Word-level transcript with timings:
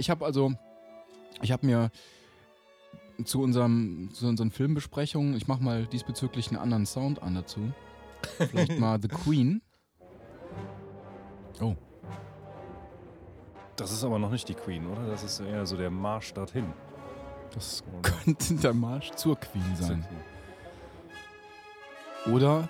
ich 0.00 0.10
habe 0.10 0.24
also, 0.24 0.52
ich 1.42 1.52
habe 1.52 1.64
mir 1.64 1.90
zu, 3.24 3.40
unserem, 3.42 4.10
zu 4.12 4.26
unseren 4.26 4.50
Filmbesprechungen, 4.50 5.36
ich 5.36 5.46
mache 5.46 5.62
mal 5.62 5.86
diesbezüglich 5.86 6.48
einen 6.48 6.58
anderen 6.58 6.86
Sound 6.86 7.22
an 7.22 7.34
dazu. 7.36 7.72
Vielleicht 8.38 8.78
mal 8.78 8.98
The 9.00 9.08
Queen. 9.08 9.62
Oh, 11.60 11.74
Das 13.76 13.92
ist 13.92 14.02
aber 14.04 14.18
noch 14.18 14.30
nicht 14.30 14.48
die 14.48 14.54
Queen, 14.54 14.86
oder? 14.86 15.06
Das 15.06 15.22
ist 15.22 15.40
eher 15.40 15.64
so 15.66 15.76
der 15.76 15.90
Marsch 15.90 16.32
dorthin. 16.32 16.72
das 17.52 17.82
Oder? 17.86 18.10
könnte 18.10 18.54
der 18.54 18.72
Marsch 18.74 19.10
zur 19.12 19.36
Queen 19.38 19.76
sein. 19.76 20.06
Oder, 22.26 22.68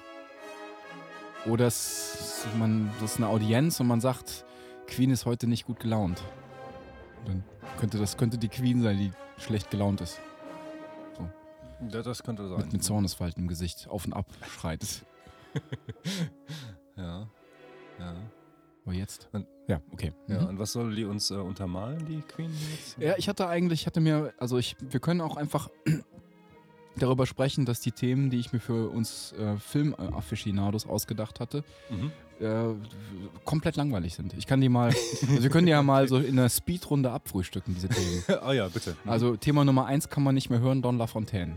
oder 1.46 1.66
es, 1.66 2.44
man, 2.58 2.90
das 3.00 3.12
ist 3.12 3.16
eine 3.18 3.28
Audienz 3.28 3.78
und 3.80 3.86
man 3.86 4.00
sagt, 4.00 4.44
Queen 4.86 5.10
ist 5.10 5.26
heute 5.26 5.46
nicht 5.46 5.66
gut 5.66 5.78
gelaunt. 5.80 6.22
Dann 7.26 7.44
könnte 7.78 7.98
das 7.98 8.16
könnte 8.16 8.38
die 8.38 8.48
Queen 8.48 8.82
sein, 8.82 8.96
die 8.98 9.12
schlecht 9.38 9.70
gelaunt 9.70 10.00
ist. 10.00 10.20
Ja, 11.90 12.02
das 12.02 12.22
könnte 12.22 12.46
sein. 12.46 12.58
Mit, 12.58 12.72
mit 12.74 12.84
Zornesfalten 12.84 13.42
im 13.44 13.48
Gesicht 13.48 13.88
auf 13.88 14.04
und 14.04 14.12
ab 14.12 14.26
schreit. 14.48 15.04
Ja. 16.96 17.28
Ja. 17.98 18.14
Aber 18.84 18.94
jetzt? 18.94 19.28
Und- 19.32 19.46
ja, 19.66 19.80
okay. 19.92 20.12
ja. 20.26 20.40
Mhm. 20.42 20.48
Und 20.48 20.58
was 20.58 20.72
soll 20.72 20.94
die 20.94 21.04
uns 21.04 21.30
äh, 21.30 21.34
untermalen, 21.36 22.04
die 22.06 22.20
Queen 22.20 22.50
jetzt? 22.72 22.98
Ja, 22.98 23.14
ich 23.16 23.28
hatte 23.28 23.46
eigentlich, 23.48 23.82
ich 23.82 23.86
hatte 23.86 24.00
mir, 24.00 24.34
also 24.38 24.58
ich, 24.58 24.76
wir 24.80 25.00
können 25.00 25.20
auch 25.22 25.36
einfach 25.36 25.70
darüber 27.02 27.26
sprechen, 27.26 27.64
dass 27.66 27.80
die 27.80 27.92
Themen, 27.92 28.30
die 28.30 28.38
ich 28.38 28.52
mir 28.52 28.60
für 28.60 28.88
uns 28.90 29.32
äh, 29.32 29.56
Film-Afficionados 29.58 30.86
ausgedacht 30.86 31.40
hatte, 31.40 31.64
Mhm. 31.90 32.12
äh, 32.44 32.74
komplett 33.44 33.76
langweilig 33.76 34.14
sind. 34.14 34.32
Ich 34.34 34.46
kann 34.46 34.60
die 34.60 34.68
mal, 34.68 34.88
also 34.88 35.42
wir 35.42 35.50
können 35.50 35.66
die 35.66 35.72
ja 35.72 35.82
mal 35.82 36.08
so 36.08 36.18
in 36.18 36.38
einer 36.38 36.48
Speedrunde 36.48 37.10
abfrühstücken, 37.10 37.74
diese 37.74 37.88
Themen. 37.88 38.22
ah 38.42 38.52
ja, 38.52 38.68
bitte. 38.68 38.96
Also 39.06 39.36
Thema 39.36 39.64
Nummer 39.64 39.86
eins 39.86 40.08
kann 40.08 40.22
man 40.22 40.34
nicht 40.34 40.48
mehr 40.50 40.60
hören, 40.60 40.82
Don 40.82 40.96
LaFontaine. 40.98 41.56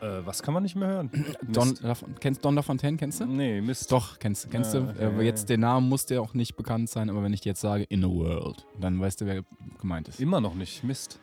Äh, 0.00 0.24
was 0.24 0.42
kann 0.42 0.54
man 0.54 0.62
nicht 0.62 0.76
mehr 0.76 0.88
hören? 0.88 1.10
Don. 1.42 1.76
La, 1.82 1.96
kennst 2.20 2.44
Don 2.44 2.54
LaFontaine, 2.54 2.96
kennst 2.96 3.20
du? 3.20 3.26
Nee, 3.26 3.60
Mist. 3.60 3.90
Doch, 3.90 4.18
kennst, 4.20 4.48
kennst 4.48 4.74
Ah, 4.76 4.80
du. 4.80 4.90
okay. 4.90 5.20
Äh, 5.20 5.24
jetzt 5.24 5.48
der 5.48 5.58
Name 5.58 5.84
muss 5.84 6.06
dir 6.06 6.22
auch 6.22 6.34
nicht 6.34 6.54
bekannt 6.56 6.88
sein, 6.88 7.10
aber 7.10 7.22
wenn 7.24 7.32
ich 7.32 7.40
dir 7.40 7.48
jetzt 7.50 7.60
sage 7.62 7.82
In 7.88 8.04
a 8.04 8.08
World, 8.08 8.64
dann 8.80 9.00
weißt 9.00 9.20
du, 9.20 9.26
wer 9.26 9.42
gemeint 9.80 10.06
ist. 10.08 10.20
Immer 10.20 10.40
noch 10.40 10.54
nicht. 10.54 10.84
Mist. 10.84 11.18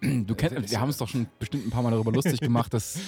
Du 0.00 0.34
kennst, 0.34 0.70
wir 0.70 0.80
haben 0.80 0.90
es 0.90 0.98
doch 0.98 1.08
schon 1.08 1.26
bestimmt 1.38 1.66
ein 1.66 1.70
paar 1.70 1.82
Mal 1.82 1.90
darüber 1.90 2.12
lustig 2.12 2.40
gemacht, 2.40 2.72
dass, 2.74 2.98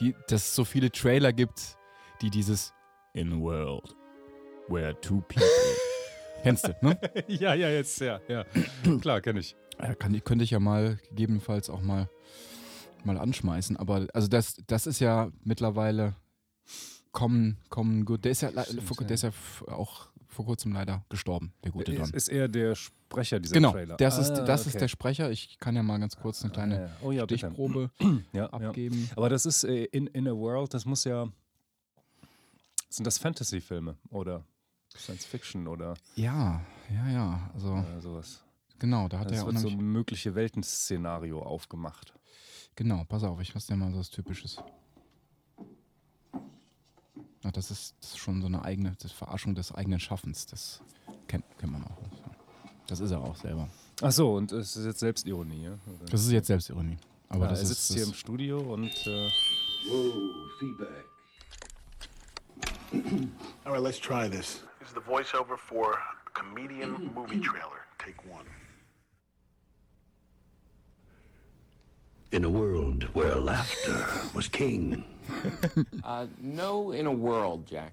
die, 0.00 0.14
dass 0.28 0.42
es 0.48 0.54
so 0.54 0.64
viele 0.64 0.90
Trailer 0.90 1.32
gibt, 1.32 1.76
die 2.22 2.30
dieses 2.30 2.72
In 3.14 3.32
a 3.32 3.36
World 3.36 3.94
where 4.68 4.98
two 5.00 5.20
people. 5.22 5.44
kennst 6.42 6.68
du, 6.68 6.74
ne? 6.82 6.98
ja, 7.26 7.54
ja, 7.54 7.68
jetzt, 7.68 8.00
ja, 8.00 8.20
ja. 8.28 8.44
Klar, 9.00 9.20
kenne 9.20 9.40
ich. 9.40 9.56
Ja, 9.80 9.94
kann, 9.94 10.22
könnte 10.24 10.44
ich 10.44 10.50
ja 10.50 10.60
mal 10.60 10.98
gegebenenfalls 11.10 11.70
auch 11.70 11.80
mal, 11.80 12.08
mal 13.04 13.18
anschmeißen. 13.18 13.76
Aber 13.76 14.06
also 14.12 14.28
das, 14.28 14.56
das 14.66 14.86
ist 14.86 15.00
ja 15.00 15.30
mittlerweile 15.44 16.14
Common, 17.12 17.56
common 17.68 18.04
Good. 18.04 18.24
Der 18.24 18.32
ist 18.32 18.42
ja, 18.42 18.50
Stimmt, 18.50 19.08
der 19.08 19.14
ist 19.14 19.22
ja 19.22 19.30
auch 19.66 20.08
vor 20.28 20.44
kurzem 20.44 20.72
leider 20.72 21.04
gestorben, 21.08 21.52
der 21.64 21.72
gute 21.72 21.92
Ist, 21.92 22.00
Don. 22.00 22.10
ist 22.14 22.28
er 22.28 22.48
der 22.48 22.74
Sprecher 22.74 23.40
dieser 23.40 23.54
Genau, 23.54 23.72
Trailer? 23.72 23.96
das, 23.96 24.18
ist, 24.18 24.30
Ah, 24.32 24.44
das 24.44 24.60
okay. 24.62 24.68
ist 24.70 24.80
der 24.80 24.88
Sprecher. 24.88 25.30
Ich 25.30 25.58
kann 25.58 25.74
ja 25.74 25.82
mal 25.82 25.98
ganz 25.98 26.16
kurz 26.16 26.42
eine 26.42 26.52
kleine 26.52 26.78
Ah, 26.78 26.82
ja. 26.82 26.90
Oh 27.02 27.10
ja. 27.12 27.24
Stichprobe 27.24 27.90
Ja, 28.32 28.44
ja. 28.44 28.46
abgeben. 28.50 29.10
Aber 29.16 29.28
das 29.28 29.46
ist 29.46 29.64
äh, 29.64 29.84
in, 29.86 30.06
in 30.08 30.28
a 30.28 30.32
World, 30.32 30.72
das 30.74 30.84
muss 30.84 31.04
ja. 31.04 31.26
Sind 32.90 33.06
das 33.06 33.18
Fantasy-Filme 33.18 33.96
oder 34.10 34.44
Science 34.96 35.24
Fiction 35.26 35.66
oder 35.68 35.94
Ja, 36.16 36.62
ja, 36.90 37.08
ja. 37.10 37.50
Also 37.54 37.76
äh, 37.76 38.00
sowas? 38.00 38.42
genau, 38.78 39.08
da 39.08 39.18
hat 39.18 39.26
er 39.26 39.30
Das 39.32 39.40
ja 39.40 39.46
wird 39.46 39.58
so 39.58 39.68
ein 39.68 39.76
mögliche 39.78 40.34
Weltenszenario 40.34 41.42
aufgemacht. 41.42 42.14
Genau, 42.76 43.04
pass 43.04 43.24
auf, 43.24 43.40
ich 43.40 43.52
lasse 43.54 43.68
dir 43.68 43.76
mal 43.76 43.90
so 43.92 43.98
was 43.98 44.10
Typisches. 44.10 44.56
Ja, 47.44 47.50
das, 47.52 47.70
ist, 47.70 47.94
das 48.00 48.10
ist 48.10 48.18
schon 48.18 48.40
so 48.40 48.46
eine 48.48 48.62
eigene 48.62 48.92
das 48.96 49.06
ist 49.06 49.12
Verarschung 49.12 49.54
des 49.54 49.72
eigenen 49.72 50.00
Schaffens. 50.00 50.46
Das 50.46 50.80
kennt, 51.28 51.44
kennt 51.58 51.72
man 51.72 51.84
auch. 51.84 51.96
Das 52.86 53.00
ist 53.00 53.10
er 53.10 53.20
auch 53.20 53.36
selber. 53.36 53.68
Ach 54.00 54.12
so, 54.12 54.34
und 54.34 54.50
es 54.52 54.76
ist 54.76 54.86
jetzt 54.86 55.00
Selbstironie, 55.00 55.64
ja? 55.64 55.72
Oder? 55.72 56.10
Das 56.10 56.22
ist 56.22 56.32
jetzt 56.32 56.46
Selbstironie. 56.46 56.96
Aber 57.28 57.44
ja, 57.44 57.50
das 57.50 57.58
er 57.60 57.62
ist, 57.64 57.68
sitzt 57.68 57.90
das 57.90 57.96
hier 57.96 58.06
im 58.06 58.14
Studio 58.14 58.58
und 58.58 58.90
äh, 59.06 59.30
Whoa, 59.88 60.12
feedback. 60.58 61.04
All 63.66 63.72
right, 63.72 63.82
let's 63.82 63.98
try 63.98 64.28
this. 64.28 64.62
This 64.80 64.88
is 64.88 64.94
the 64.94 65.00
voiceover 65.00 65.58
for 65.58 65.92
a 65.92 66.30
comedian 66.32 67.10
movie 67.14 67.40
trailer. 67.40 67.86
Take 67.98 68.16
one. 68.24 68.46
In 72.32 72.44
a 72.44 72.50
world 72.50 73.08
where 73.14 73.34
laughter 73.36 74.06
was 74.34 74.48
king. 74.48 75.04
Uh, 76.04 76.26
no, 76.40 76.92
in 76.92 77.06
a 77.06 77.12
world, 77.12 77.66
Jack. 77.66 77.92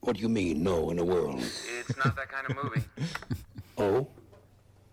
What 0.00 0.16
do 0.16 0.22
you 0.22 0.28
mean, 0.28 0.62
no, 0.62 0.90
in 0.90 0.98
a 0.98 1.04
world? 1.04 1.40
It's 1.80 1.96
not 1.96 2.14
that 2.16 2.28
kind 2.30 2.48
of 2.50 2.64
movie. 2.64 2.84
Oh? 3.78 4.06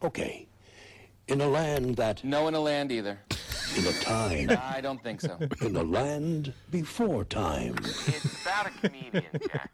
Okay. 0.01 0.45
In 1.29 1.39
a 1.39 1.47
land 1.47 1.95
that, 1.95 2.21
No, 2.23 2.47
in 2.49 2.53
a 2.53 2.59
land 2.59 2.91
either. 2.91 3.17
in 3.77 3.85
a 3.87 3.93
time, 3.93 4.49
I 4.61 4.81
don't 4.81 5.01
think 5.01 5.21
so. 5.21 5.37
in 5.61 5.75
a 5.77 5.83
land 5.83 6.53
before 6.69 7.23
time. 7.23 7.75
It's 8.07 8.41
about 8.41 8.67
a 8.67 8.71
comedian, 8.71 9.23
Jack. 9.51 9.71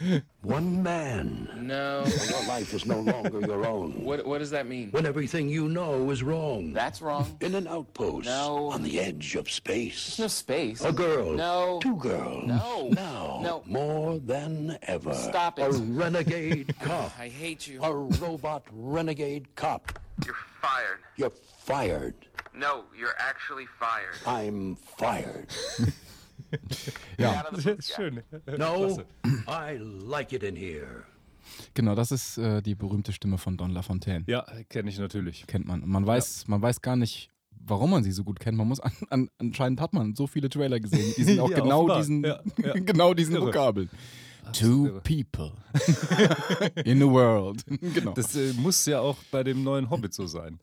One 0.42 0.82
man. 0.82 1.48
No. 1.56 2.04
Your 2.28 2.46
life 2.48 2.74
is 2.74 2.84
no 2.84 3.00
longer 3.00 3.40
your 3.40 3.64
own. 3.66 4.04
What, 4.04 4.26
what 4.26 4.38
does 4.38 4.50
that 4.50 4.66
mean? 4.66 4.90
When 4.90 5.06
everything 5.06 5.48
you 5.48 5.68
know 5.68 6.10
is 6.10 6.22
wrong. 6.22 6.72
That's 6.72 7.00
wrong. 7.00 7.36
In 7.40 7.54
an 7.54 7.66
outpost. 7.68 8.26
No. 8.26 8.70
On 8.70 8.82
the 8.82 8.98
edge 8.98 9.36
of 9.36 9.48
space. 9.50 10.18
No 10.18 10.26
space. 10.26 10.84
A 10.84 10.92
girl. 10.92 11.32
No. 11.32 11.78
Two 11.82 11.96
girls. 11.96 12.46
No. 12.46 12.88
Now. 12.90 13.40
No. 13.42 13.62
More 13.66 14.18
than 14.18 14.78
ever. 14.82 15.14
Stop 15.14 15.58
it. 15.58 15.62
A 15.62 15.70
renegade 15.72 16.74
cop. 16.80 17.12
I 17.18 17.28
hate 17.28 17.66
you. 17.68 17.80
A 17.82 17.94
robot 17.94 18.64
renegade 18.72 19.54
cop. 19.54 19.98
You're 20.26 20.34
fired. 20.60 20.98
You're 21.16 21.30
fired. 21.30 22.14
No, 22.54 22.84
you're 22.96 23.14
actually 23.18 23.66
fired. 23.78 24.16
I'm 24.26 24.76
fired. 24.76 25.46
ja, 27.18 27.44
booth, 27.50 27.64
Jack. 27.64 27.82
schön. 27.84 28.22
No, 28.58 29.00
I 29.48 29.78
like 29.78 30.32
it 30.32 30.42
in 30.42 30.56
here. 30.56 31.04
genau, 31.74 31.94
das 31.94 32.12
ist 32.12 32.38
äh, 32.38 32.62
die 32.62 32.74
berühmte 32.74 33.12
Stimme 33.12 33.38
von 33.38 33.56
Don 33.56 33.70
LaFontaine. 33.70 34.24
Ja, 34.26 34.44
kenne 34.68 34.88
ich 34.90 34.98
natürlich. 34.98 35.46
Kennt 35.46 35.66
man. 35.66 35.82
Und 35.82 35.88
man 35.90 36.06
weiß, 36.06 36.46
man 36.48 36.62
weiß 36.62 36.80
gar 36.82 36.96
nicht, 36.96 37.30
warum 37.66 37.90
man 37.90 38.02
sie 38.04 38.12
so 38.12 38.24
gut 38.24 38.40
kennt. 38.40 38.56
Man 38.58 38.68
muss 38.68 38.80
an, 38.80 38.92
an, 39.10 39.28
anscheinend 39.38 39.80
hat 39.80 39.92
man 39.92 40.14
so 40.14 40.26
viele 40.26 40.48
Trailer 40.48 40.80
gesehen. 40.80 41.14
Die 41.16 41.24
sind 41.24 41.40
auch 41.40 41.50
Ja, 41.50 41.58
genau 41.60 41.78
offenbar. 41.80 41.98
diesen, 41.98 42.24
Ja, 42.24 42.40
ja. 42.64 42.72
genau 42.74 43.14
diesen. 43.14 43.40
Vokabeln. 43.40 43.90
Two 44.52 45.00
people 45.04 45.52
in 46.84 46.98
the 46.98 47.06
world. 47.08 47.64
genau. 47.94 48.12
Das 48.12 48.34
äh, 48.34 48.52
muss 48.54 48.84
ja 48.86 49.00
auch 49.00 49.16
bei 49.30 49.44
dem 49.44 49.62
neuen 49.62 49.88
Hobbit 49.88 50.12
so 50.12 50.26
sein. 50.26 50.58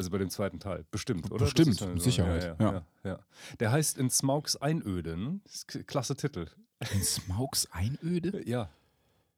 Also 0.00 0.08
bei 0.08 0.16
dem 0.16 0.30
zweiten 0.30 0.58
Teil. 0.60 0.86
Bestimmt, 0.90 1.30
oder? 1.30 1.44
Bestimmt, 1.44 1.78
mit. 1.92 2.00
Sicherheit, 2.00 2.42
Ja, 2.42 2.56
ja, 2.58 2.72
ja. 2.72 2.84
ja. 3.10 3.18
Der 3.60 3.70
heißt 3.70 3.98
In 3.98 4.08
Smaugs 4.08 4.56
Einöden. 4.56 5.42
Klasse 5.86 6.16
Titel. 6.16 6.46
In 6.94 7.02
Smaugs 7.02 7.68
Einöde? 7.70 8.42
Ja. 8.48 8.70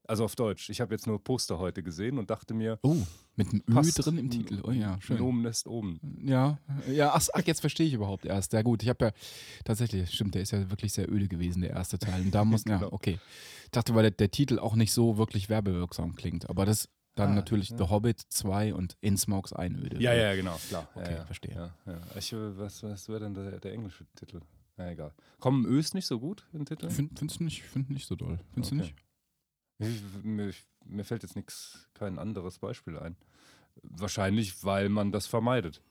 Also 0.06 0.24
auf 0.24 0.36
Deutsch. 0.36 0.70
Ich 0.70 0.80
habe 0.80 0.94
jetzt 0.94 1.08
nur 1.08 1.22
Poster 1.22 1.58
heute 1.58 1.82
gesehen 1.82 2.16
und 2.18 2.30
dachte 2.30 2.54
mir, 2.54 2.78
Oh, 2.82 2.96
mit 3.34 3.48
einem 3.52 3.62
Ö 3.66 3.90
drin 3.90 4.18
im 4.18 4.30
Titel. 4.30 4.60
Oh 4.62 4.70
ja, 4.70 5.00
schön. 5.00 5.18
Nomen 5.18 5.44
ist 5.46 5.66
oben. 5.66 5.98
Ja, 6.24 6.58
ja 6.88 7.12
ach, 7.12 7.26
ach, 7.32 7.42
jetzt 7.44 7.60
verstehe 7.60 7.86
ich 7.88 7.94
überhaupt 7.94 8.24
erst. 8.24 8.52
Ja 8.52 8.62
gut, 8.62 8.84
ich 8.84 8.88
habe 8.88 9.06
ja 9.06 9.12
tatsächlich, 9.64 10.10
stimmt, 10.12 10.36
der 10.36 10.42
ist 10.42 10.52
ja 10.52 10.70
wirklich 10.70 10.92
sehr 10.92 11.10
öde 11.10 11.26
gewesen, 11.26 11.62
der 11.62 11.70
erste 11.70 11.98
Teil. 11.98 12.20
Und 12.22 12.32
da 12.32 12.44
muss, 12.44 12.64
ja, 12.68 12.76
Genau. 12.78 12.92
okay. 12.92 13.18
Ich 13.64 13.70
dachte, 13.72 13.96
weil 13.96 14.02
der, 14.02 14.10
der 14.12 14.30
Titel 14.30 14.60
auch 14.60 14.76
nicht 14.76 14.92
so 14.92 15.18
wirklich 15.18 15.48
werbewirksam 15.48 16.14
klingt. 16.14 16.48
Aber 16.48 16.66
das 16.66 16.88
dann 17.14 17.32
Ah, 17.32 17.34
natürlich 17.34 17.70
ja. 17.70 17.78
The 17.78 17.84
Hobbit 17.84 18.20
2 18.20 18.74
und 18.74 18.96
In 19.00 19.16
Smaugs 19.16 19.52
Einöde. 19.52 20.00
Ja, 20.02 20.14
ja, 20.14 20.34
genau, 20.34 20.56
klar. 20.68 20.88
Okay, 20.94 21.14
ja, 21.14 21.24
verstehe. 21.26 21.54
Ja. 21.86 22.00
Ich, 22.16 22.32
was 22.32 22.82
was 22.82 23.08
wäre 23.08 23.20
denn 23.20 23.34
der, 23.34 23.60
der 23.60 23.72
englische 23.72 24.06
Titel? 24.16 24.40
Na 24.76 24.90
egal. 24.90 25.12
Kommen 25.38 25.66
Ös 25.66 25.92
nicht 25.94 26.06
so 26.06 26.18
gut 26.18 26.46
in 26.52 26.64
Titel? 26.64 26.88
Find, 26.90 27.18
findest 27.18 27.40
du 27.40 27.44
nicht, 27.44 27.62
find 27.62 27.90
nicht 27.90 28.06
so 28.06 28.16
doll. 28.16 28.38
Findest 28.54 28.72
Okay. 28.72 28.94
du 29.78 29.84
nicht? 29.84 30.02
Ich, 30.14 30.24
mir, 30.24 30.52
mir 30.84 31.04
fällt 31.04 31.22
jetzt 31.22 31.36
nichts, 31.36 31.88
kein 31.94 32.18
anderes 32.18 32.58
Beispiel 32.58 32.98
ein. 32.98 33.16
Wahrscheinlich, 33.82 34.64
weil 34.64 34.88
man 34.88 35.12
das 35.12 35.26
vermeidet. 35.26 35.82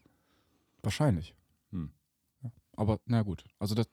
Wahrscheinlich. 0.81 1.35
Hm. 1.71 1.91
Aber 2.75 2.99
na 3.05 3.21
gut. 3.21 3.43
Also 3.59 3.75
das. 3.75 3.87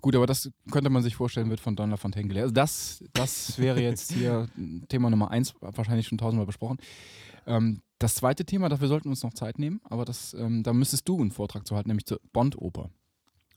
Gut, 0.00 0.16
aber 0.16 0.26
das 0.26 0.50
könnte 0.70 0.90
man 0.90 1.02
sich 1.02 1.14
vorstellen, 1.16 1.50
wird 1.50 1.60
von 1.60 1.76
Don 1.76 1.90
LaFontaine 1.90 2.28
gelehrt. 2.28 2.44
Also 2.44 2.54
das, 2.54 3.04
das 3.12 3.58
wäre 3.58 3.82
jetzt 3.82 4.12
hier 4.12 4.48
Thema 4.88 5.10
Nummer 5.10 5.30
eins, 5.30 5.54
wahrscheinlich 5.60 6.08
schon 6.08 6.18
tausendmal 6.18 6.46
besprochen. 6.46 6.78
Ähm, 7.46 7.82
das 7.98 8.14
zweite 8.14 8.44
Thema, 8.44 8.68
dafür 8.68 8.88
sollten 8.88 9.06
wir 9.06 9.10
uns 9.10 9.22
noch 9.22 9.34
Zeit 9.34 9.58
nehmen, 9.58 9.80
aber 9.84 10.04
das, 10.04 10.32
ähm, 10.34 10.62
da 10.62 10.72
müsstest 10.72 11.06
du 11.08 11.20
einen 11.20 11.30
Vortrag 11.30 11.66
zu 11.66 11.76
halten, 11.76 11.88
nämlich 11.88 12.06
zur 12.06 12.20
Bond-Oper. 12.32 12.90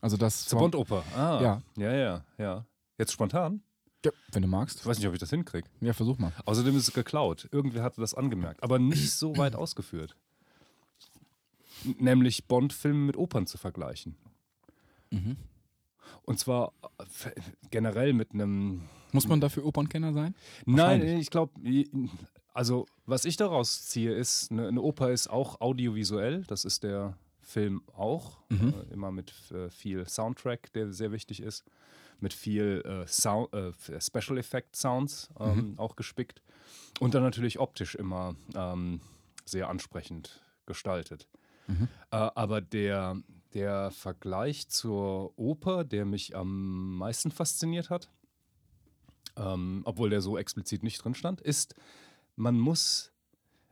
Also 0.04 0.18
das 0.18 0.46
Zur 0.48 0.60
Bondoper. 0.60 1.02
Ah. 1.16 1.40
Ja. 1.42 1.62
Ja, 1.78 1.94
ja, 1.96 2.26
ja. 2.38 2.66
Jetzt 2.98 3.14
spontan? 3.14 3.62
Ja, 4.04 4.12
wenn 4.34 4.42
du 4.42 4.50
magst. 4.50 4.82
Ich 4.82 4.86
weiß 4.86 4.98
nicht, 4.98 5.08
ob 5.08 5.14
ich 5.14 5.20
das 5.22 5.30
hinkriege. 5.30 5.70
Ja, 5.80 5.94
versuch 5.94 6.18
mal. 6.18 6.34
Außerdem 6.44 6.76
ist 6.76 6.90
es 6.90 6.94
geklaut. 6.94 7.48
Irgendwer 7.54 7.84
hatte 7.84 8.02
das 8.02 8.14
angemerkt, 8.14 8.62
aber 8.62 8.80
nicht 8.80 9.12
so 9.14 9.38
weit 9.38 9.56
ausgeführt. 9.56 10.18
Nämlich 12.00 12.48
Bond-Filme 12.50 13.00
mit 13.00 13.16
Opern 13.16 13.48
zu 13.48 13.58
vergleichen. 13.58 14.18
Und 16.26 16.40
zwar 16.40 16.74
äh, 16.98 17.32
generell 17.72 18.14
mit 18.14 18.34
einem. 18.34 18.84
Muss 19.12 19.28
man 19.28 19.42
dafür 19.42 19.66
Opernkenner 19.66 20.14
sein? 20.14 20.34
Nein, 20.66 21.02
ich 21.20 21.30
glaube, 21.30 21.54
also 22.54 22.88
was 23.06 23.26
ich 23.26 23.38
daraus 23.38 23.86
ziehe, 23.86 24.12
ist, 24.12 24.52
eine, 24.52 24.68
eine 24.68 24.82
Oper 24.82 25.12
ist 25.12 25.28
auch 25.30 25.62
audiovisuell. 25.62 26.44
Das 26.48 26.66
ist 26.66 26.84
der 26.84 27.16
Film 27.42 27.84
auch. 27.96 28.40
Äh, 28.50 28.94
immer 28.94 29.12
mit 29.12 29.34
äh, 29.52 29.70
viel 29.70 30.08
Soundtrack, 30.08 30.74
der 30.74 30.92
sehr 30.94 31.12
wichtig 31.12 31.42
ist. 31.42 31.64
Mit 32.20 32.34
viel 32.34 32.82
äh, 32.86 33.08
Sound, 33.08 33.54
äh, 33.54 33.72
Special 34.00 34.38
Effect 34.38 34.76
Sounds 34.76 35.30
ähm, 35.40 35.76
auch 35.78 35.96
gespickt. 35.96 36.42
Und 37.00 37.14
dann 37.14 37.24
natürlich 37.24 37.60
optisch 37.60 37.96
immer 37.96 38.36
ähm, 38.56 39.02
sehr 39.46 39.70
ansprechend 39.70 40.42
gestaltet. 40.66 41.28
Äh, 41.68 41.86
aber 42.12 42.62
der, 42.62 43.18
der 43.54 43.92
Vergleich 43.92 44.68
zur 44.68 45.38
Oper, 45.38 45.84
der 45.84 46.06
mich 46.06 46.36
am 46.36 46.98
meisten 46.98 47.32
fasziniert 47.32 47.90
hat, 47.90 48.10
ähm, 49.36 49.82
obwohl 49.86 50.10
der 50.10 50.22
so 50.22 50.38
explizit 50.38 50.84
nicht 50.84 51.04
drin 51.04 51.16
stand, 51.16 51.42
ist, 51.42 51.76
man 52.36 52.60
muss, 52.60 53.12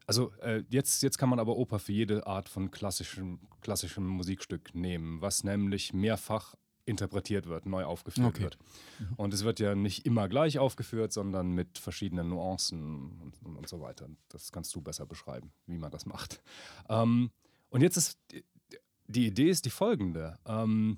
also 0.08 0.32
äh, 0.42 0.64
jetzt, 0.70 1.04
jetzt 1.04 1.18
kann 1.18 1.30
man 1.30 1.40
aber 1.40 1.56
Oper 1.58 1.80
für 1.80 1.94
jede 1.94 2.26
Art 2.28 2.50
von 2.50 2.72
klassischem, 2.72 3.40
klassischem 3.62 4.06
Musikstück 4.06 4.74
nehmen, 4.74 5.22
was 5.22 5.44
nämlich 5.44 5.94
mehrfach 5.94 6.56
interpretiert 6.86 7.46
wird, 7.48 7.68
neu 7.68 7.86
aufgeführt 7.86 8.28
Okay. 8.28 8.44
wird. 8.44 8.58
Und 9.16 9.34
es 9.34 9.44
wird 9.44 9.60
ja 9.60 9.76
nicht 9.76 10.06
immer 10.06 10.28
gleich 10.28 10.58
aufgeführt, 10.58 11.14
sondern 11.14 11.52
mit 11.52 11.78
verschiedenen 11.78 12.30
Nuancen 12.30 13.20
und, 13.22 13.42
und, 13.44 13.56
und 13.56 13.70
so 13.70 13.82
weiter. 13.82 14.10
Das 14.30 14.52
kannst 14.52 14.74
du 14.76 14.82
besser 14.82 15.06
beschreiben, 15.06 15.52
wie 15.68 15.78
man 15.78 15.92
das 15.92 16.06
macht. 16.06 16.42
Ähm, 16.90 17.30
und 17.70 17.82
jetzt 17.82 17.98
ist 17.98 18.18
die, 19.12 19.28
Idee 19.28 19.50
ist 19.50 19.66
die 19.66 19.70
folgende. 19.70 20.38
Ähm, 20.46 20.98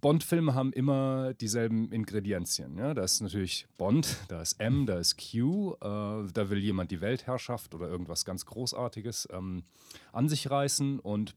Bond-Filme 0.00 0.54
haben 0.54 0.72
immer 0.72 1.34
dieselben 1.34 1.90
Ingredienzien. 1.92 2.78
Ja? 2.78 2.94
Da 2.94 3.02
ist 3.02 3.20
natürlich 3.20 3.66
Bond, 3.76 4.16
da 4.28 4.40
ist 4.40 4.60
M, 4.60 4.86
da 4.86 4.98
ist 4.98 5.16
Q, 5.18 5.74
äh, 5.74 5.78
da 5.80 6.48
will 6.48 6.58
jemand 6.58 6.90
die 6.90 7.00
Weltherrschaft 7.00 7.74
oder 7.74 7.88
irgendwas 7.88 8.24
ganz 8.24 8.46
Großartiges 8.46 9.28
ähm, 9.32 9.64
an 10.12 10.28
sich 10.28 10.50
reißen 10.50 11.00
und 11.00 11.34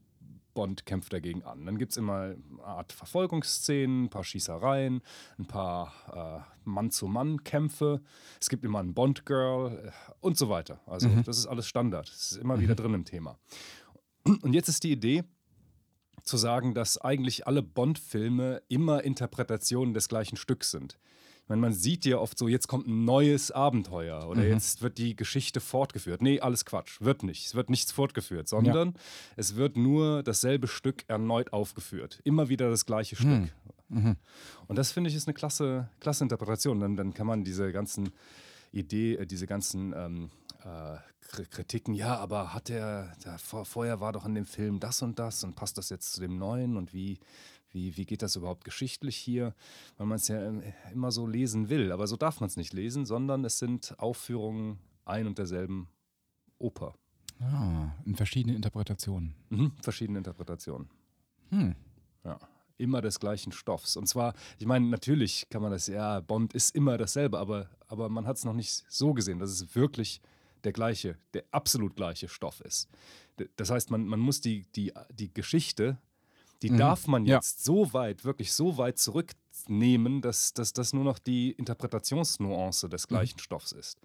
Bond 0.54 0.84
kämpft 0.84 1.12
dagegen 1.12 1.42
an. 1.44 1.64
Dann 1.64 1.78
gibt 1.78 1.92
es 1.92 1.96
immer 1.96 2.20
eine 2.20 2.64
Art 2.64 2.92
Verfolgungsszenen, 2.92 4.04
ein 4.04 4.10
paar 4.10 4.24
Schießereien, 4.24 5.00
ein 5.38 5.46
paar 5.46 6.44
äh, 6.44 6.68
Mann-zu-Mann-Kämpfe. 6.68 8.00
Es 8.40 8.48
gibt 8.48 8.64
immer 8.64 8.80
ein 8.80 8.94
Bond-Girl 8.94 9.86
äh, 9.86 9.90
und 10.20 10.36
so 10.36 10.48
weiter. 10.48 10.80
Also 10.86 11.08
das 11.24 11.38
ist 11.38 11.46
alles 11.46 11.66
Standard. 11.66 12.08
Das 12.08 12.32
ist 12.32 12.36
immer 12.38 12.60
wieder 12.60 12.74
drin 12.74 12.94
im 12.94 13.04
Thema. 13.04 13.38
Und 14.24 14.52
jetzt 14.52 14.68
ist 14.68 14.84
die 14.84 14.92
Idee, 14.92 15.24
zu 16.22 16.36
sagen, 16.36 16.74
dass 16.74 16.98
eigentlich 16.98 17.46
alle 17.46 17.62
Bond-Filme 17.62 18.62
immer 18.68 19.02
Interpretationen 19.04 19.94
des 19.94 20.08
gleichen 20.08 20.36
Stücks 20.36 20.70
sind. 20.70 20.98
Ich 21.42 21.48
meine, 21.48 21.62
man 21.62 21.72
sieht 21.72 22.04
ja 22.04 22.18
oft 22.18 22.38
so, 22.38 22.46
jetzt 22.46 22.68
kommt 22.68 22.86
ein 22.86 23.04
neues 23.04 23.50
Abenteuer 23.50 24.28
oder 24.28 24.46
jetzt 24.46 24.82
wird 24.82 24.98
die 24.98 25.16
Geschichte 25.16 25.60
fortgeführt. 25.60 26.22
Nee, 26.22 26.40
alles 26.40 26.64
Quatsch, 26.64 27.00
wird 27.00 27.24
nicht. 27.24 27.46
Es 27.46 27.54
wird 27.56 27.70
nichts 27.70 27.90
fortgeführt, 27.90 28.48
sondern 28.48 28.94
es 29.36 29.56
wird 29.56 29.76
nur 29.76 30.22
dasselbe 30.22 30.68
Stück 30.68 31.04
erneut 31.08 31.52
aufgeführt. 31.52 32.20
Immer 32.22 32.48
wieder 32.48 32.70
das 32.70 32.86
gleiche 32.86 33.16
Stück. 33.16 33.52
Und 34.68 34.78
das 34.78 34.92
finde 34.92 35.10
ich 35.10 35.16
ist 35.16 35.26
eine 35.26 35.34
klasse, 35.34 35.88
klasse 35.98 36.22
Interpretation. 36.22 36.78
Dann, 36.78 36.96
dann 36.96 37.12
kann 37.14 37.26
man 37.26 37.42
diese 37.42 37.72
ganzen 37.72 38.10
Idee, 38.70 39.16
äh, 39.16 39.26
diese 39.26 39.48
ganzen 39.48 39.92
ähm, 39.96 40.30
äh, 40.64 40.96
Kritiken, 41.30 41.94
ja, 41.94 42.16
aber 42.16 42.52
hat 42.54 42.68
der 42.68 43.14
vor, 43.38 43.64
vorher 43.64 44.00
war 44.00 44.12
doch 44.12 44.26
in 44.26 44.34
dem 44.34 44.46
Film 44.46 44.80
das 44.80 45.02
und 45.02 45.18
das 45.18 45.44
und 45.44 45.54
passt 45.54 45.78
das 45.78 45.88
jetzt 45.88 46.12
zu 46.12 46.20
dem 46.20 46.38
neuen 46.38 46.76
und 46.76 46.92
wie, 46.92 47.18
wie, 47.70 47.96
wie 47.96 48.04
geht 48.04 48.22
das 48.22 48.36
überhaupt 48.36 48.64
geschichtlich 48.64 49.16
hier? 49.16 49.54
Weil 49.96 50.06
man 50.06 50.16
es 50.16 50.28
ja 50.28 50.44
im- 50.46 50.62
immer 50.92 51.12
so 51.12 51.26
lesen 51.26 51.68
will, 51.68 51.92
aber 51.92 52.06
so 52.06 52.16
darf 52.16 52.40
man 52.40 52.48
es 52.48 52.56
nicht 52.56 52.72
lesen, 52.72 53.06
sondern 53.06 53.44
es 53.44 53.58
sind 53.58 53.94
Aufführungen 53.98 54.78
ein 55.04 55.26
und 55.26 55.38
derselben 55.38 55.88
Oper. 56.58 56.94
Ah, 57.40 57.92
in 58.04 58.16
verschiedenen 58.16 58.56
Interpretationen. 58.56 59.34
Mhm, 59.48 59.72
verschiedene 59.82 60.18
Interpretationen. 60.18 60.90
Hm. 61.50 61.74
Ja. 62.24 62.38
Immer 62.76 63.00
des 63.02 63.18
gleichen 63.20 63.52
Stoffs. 63.52 63.96
Und 63.96 64.06
zwar, 64.06 64.34
ich 64.58 64.66
meine, 64.66 64.86
natürlich 64.86 65.48
kann 65.48 65.62
man 65.62 65.70
das, 65.70 65.86
ja, 65.86 66.20
Bond 66.20 66.54
ist 66.54 66.74
immer 66.74 66.98
dasselbe, 66.98 67.38
aber, 67.38 67.70
aber 67.88 68.08
man 68.08 68.26
hat 68.26 68.36
es 68.36 68.44
noch 68.44 68.52
nicht 68.52 68.84
so 68.88 69.14
gesehen, 69.14 69.38
dass 69.38 69.50
es 69.50 69.74
wirklich 69.74 70.20
der 70.64 70.72
gleiche, 70.72 71.16
der 71.34 71.44
absolut 71.50 71.96
gleiche 71.96 72.28
Stoff 72.28 72.60
ist. 72.60 72.88
Das 73.56 73.70
heißt, 73.70 73.90
man, 73.90 74.06
man 74.06 74.20
muss 74.20 74.40
die, 74.40 74.66
die, 74.76 74.92
die 75.12 75.32
Geschichte, 75.32 75.98
die 76.62 76.68
darf 76.76 77.06
man 77.06 77.24
Ja. 77.24 77.36
jetzt 77.36 77.64
so 77.64 77.92
weit, 77.94 78.24
wirklich 78.24 78.52
so 78.52 78.76
weit 78.76 78.98
zurücknehmen, 78.98 80.20
dass, 80.20 80.52
dass 80.52 80.72
das 80.72 80.92
nur 80.92 81.04
noch 81.04 81.18
die 81.18 81.52
Interpretationsnuance 81.52 82.88
des 82.88 83.08
gleichen 83.08 83.38
Stoffs 83.38 83.72
ist. 83.72 83.98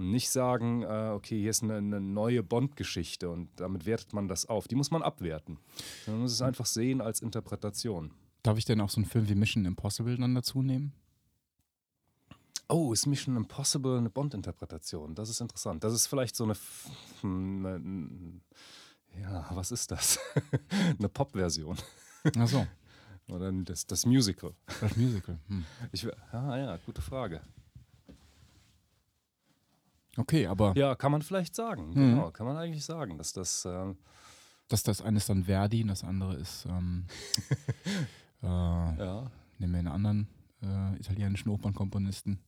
Nicht 0.00 0.30
sagen, 0.30 0.82
äh, 0.82 1.10
okay, 1.14 1.40
hier 1.40 1.50
ist 1.50 1.62
eine, 1.64 1.76
eine 1.76 2.00
neue 2.00 2.42
Bond-Geschichte 2.44 3.28
und 3.30 3.48
damit 3.56 3.84
wertet 3.84 4.12
man 4.12 4.28
das 4.28 4.46
auf. 4.46 4.68
Die 4.68 4.76
muss 4.76 4.90
man 4.92 5.02
abwerten. 5.02 5.58
Man 6.06 6.20
muss 6.20 6.32
es 6.32 6.42
einfach 6.42 6.66
sehen 6.66 7.00
als 7.00 7.20
Interpretation. 7.20 8.12
Darf 8.44 8.58
ich 8.58 8.64
denn 8.64 8.80
auch 8.80 8.90
so 8.90 8.98
einen 8.98 9.06
Film 9.06 9.28
wie 9.28 9.34
Mission 9.34 9.64
Impossible 9.64 10.16
dann 10.16 10.34
dazu 10.36 10.62
nehmen? 10.62 10.92
Oh, 12.68 12.92
ist 12.92 13.06
Mission 13.06 13.36
Impossible 13.36 13.96
eine 13.98 14.10
Bond-Interpretation? 14.10 15.14
Das 15.14 15.30
ist 15.30 15.40
interessant. 15.40 15.82
Das 15.84 15.94
ist 15.94 16.06
vielleicht 16.06 16.36
so 16.36 16.44
eine. 16.44 16.54
Eine 17.22 17.74
eine- 17.76 18.40
ja, 19.20 19.46
was 19.52 19.72
ist 19.72 19.90
das? 19.90 20.18
eine 20.98 21.08
Pop-Version. 21.08 21.76
Ach 22.38 22.46
so, 22.48 22.66
Oder 23.30 23.50
das, 23.52 23.86
das 23.86 24.04
Musical. 24.06 24.52
das 24.80 24.96
Musical. 24.96 25.38
Hm. 25.48 25.64
Ich, 25.92 26.06
ah, 26.32 26.56
ja, 26.56 26.76
gute 26.84 27.00
Frage. 27.02 27.40
Okay, 30.16 30.46
aber 30.46 30.76
Ja, 30.76 30.94
kann 30.94 31.12
man 31.12 31.22
vielleicht 31.22 31.54
sagen. 31.54 31.90
Mhm. 31.90 31.94
Genau, 31.94 32.30
kann 32.30 32.46
man 32.46 32.56
eigentlich 32.56 32.84
sagen, 32.84 33.18
dass 33.18 33.32
das. 33.32 33.64
Äh, 33.64 33.94
dass 34.68 34.82
das 34.82 35.00
eine 35.00 35.16
ist 35.16 35.28
dann 35.30 35.44
Verdi 35.44 35.80
und 35.82 35.88
das 35.88 36.04
andere 36.04 36.34
ist, 36.36 36.66
ähm, 36.66 37.06
äh, 38.42 38.46
ja. 38.46 39.30
nehmen 39.58 39.72
wir 39.72 39.78
einen 39.78 39.88
anderen 39.88 40.28
äh, 40.62 40.96
italienischen 40.96 41.48
Opernkomponisten. 41.48 42.38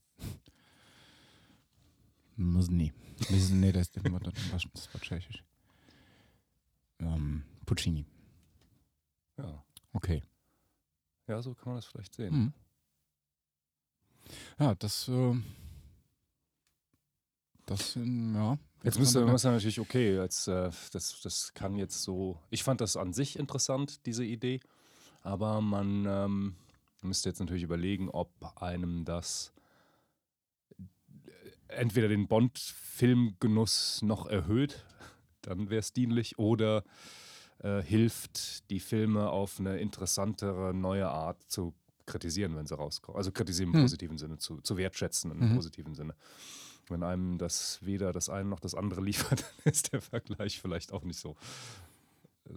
Musni. 2.40 2.92
Nee, 3.28 3.73
das, 3.73 3.90
das, 3.90 4.04
war, 4.04 4.20
das 4.20 4.94
war 4.94 5.00
tschechisch. 5.00 5.44
Ähm, 6.99 7.44
Puccini. 7.66 8.06
ja. 9.38 9.64
Okay. 9.92 10.23
Ja, 11.26 11.40
so 11.42 11.54
kann 11.54 11.73
man 11.73 11.76
das 11.76 11.87
vielleicht 11.87 12.14
sehen. 12.14 12.32
Hm. 12.32 12.52
Ja, 14.59 14.75
das, 14.75 15.09
äh, 15.09 15.35
das, 17.66 17.94
ja. 17.94 18.59
Jetzt 18.82 18.99
müsste 18.99 19.18
man 19.20 19.37
Gedanken. 19.37 19.54
natürlich, 19.56 19.80
okay, 19.80 20.16
jetzt, 20.16 20.49
äh, 20.49 20.70
das, 20.92 21.20
das 21.23 21.52
kann 21.54 21.76
jetzt 21.76 22.02
so. 22.02 22.40
Ich 22.50 22.64
fand 22.64 22.80
das 22.80 22.97
an 22.97 23.12
sich 23.12 23.38
interessant, 23.38 24.06
diese 24.06 24.25
Idee. 24.25 24.61
Aber 25.23 25.61
man 25.61 26.06
ähm, 26.06 26.56
müsste 27.02 27.28
jetzt 27.28 27.40
natürlich 27.40 27.62
überlegen, 27.62 28.09
ob 28.09 28.30
einem 28.61 29.04
das 29.04 29.52
entweder 31.73 32.09
den 32.09 32.27
Bond-Filmgenuss 32.29 34.03
noch 34.03 34.27
erhöht, 34.27 34.85
dann 35.43 35.71
wäre 35.71 35.81
es 35.81 35.93
dienlich, 35.93 36.39
oder 36.39 36.85
äh, 37.59 37.83
hilft, 37.83 38.71
die 38.71 38.81
Filme 38.81 39.31
auf 39.31 39.59
eine 39.61 39.79
interessantere, 39.79 40.75
neue 40.75 41.09
Art 41.09 41.43
zu 41.49 41.75
kritisieren, 42.07 42.57
wenn 42.57 42.67
sie 42.67 42.77
rauskommen. 42.77 43.17
Also 43.17 43.33
kritisieren 43.33 43.71
im 43.71 43.75
Hm. 43.77 43.83
positiven 43.83 44.19
Sinne, 44.19 44.39
zu, 44.39 44.61
zu 44.61 44.77
wertschätzen 44.77 45.31
im 45.31 45.39
Mhm. 45.50 45.55
positiven 45.55 45.95
Sinne. 45.95 46.15
Wenn 46.89 47.03
einem 47.05 47.39
das 47.39 47.79
weder 47.83 48.12
das 48.12 48.29
eine 48.29 48.49
noch 48.49 48.61
das 48.61 48.75
andere 48.75 49.00
liefert, 49.05 49.43
dann 49.43 49.73
ist 49.73 49.93
der 49.93 50.00
Vergleich 50.00 50.61
vielleicht 50.61 50.93
auch 50.93 51.05
nicht 51.05 51.21
so, 51.21 51.37